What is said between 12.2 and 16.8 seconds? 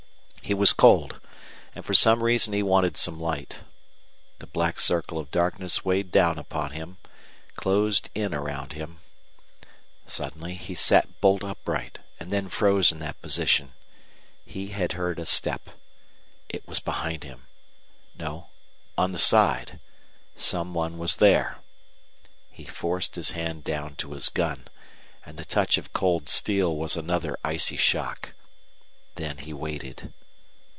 then froze in that position. He had heard a step. It